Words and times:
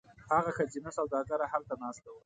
هغه 0.33 0.51
ښځینه 0.57 0.89
سوداګره 0.97 1.45
هلته 1.53 1.73
ناسته 1.81 2.09
وه. 2.11 2.19